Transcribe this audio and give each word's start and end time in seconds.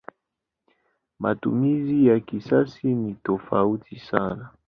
Matumizi 1.19 2.05
ya 2.07 2.19
kisasa 2.19 2.87
ni 2.87 3.13
tofauti 3.13 3.99
sana. 3.99 4.49